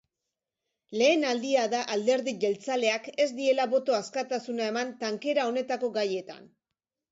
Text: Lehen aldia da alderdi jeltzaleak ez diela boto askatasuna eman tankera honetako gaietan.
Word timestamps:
Lehen 1.01 1.25
aldia 1.31 1.65
da 1.73 1.81
alderdi 1.95 2.33
jeltzaleak 2.45 3.11
ez 3.27 3.29
diela 3.41 3.69
boto 3.75 3.99
askatasuna 3.99 4.73
eman 4.73 4.97
tankera 5.05 5.49
honetako 5.53 5.95
gaietan. 6.03 6.53